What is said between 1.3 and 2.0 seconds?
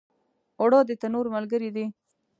ملګری دي